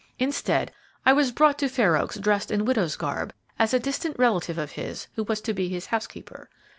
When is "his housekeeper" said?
5.69-6.49